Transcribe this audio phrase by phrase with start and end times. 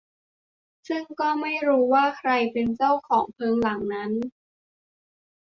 [0.87, 4.11] ซึ่งก็ไม่รู้ว่าใครเป็นเจ้าของเพิงหลังนั้น